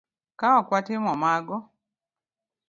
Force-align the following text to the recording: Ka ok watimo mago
Ka 0.39 0.47
ok 0.59 0.67
watimo 0.73 1.11
mago 1.23 1.57